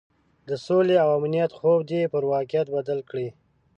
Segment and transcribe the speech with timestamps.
[0.49, 3.27] د سولې او امنیت خوب دې پر واقعیت بدل کړي.